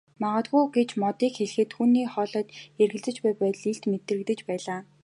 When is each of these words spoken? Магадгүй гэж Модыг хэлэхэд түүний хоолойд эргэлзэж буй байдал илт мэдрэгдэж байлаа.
Магадгүй 0.21 0.63
гэж 0.75 0.89
Модыг 1.01 1.31
хэлэхэд 1.37 1.69
түүний 1.73 2.07
хоолойд 2.13 2.49
эргэлзэж 2.81 3.15
буй 3.23 3.33
байдал 3.41 3.65
илт 3.73 3.83
мэдрэгдэж 3.91 4.39
байлаа. 4.47 4.79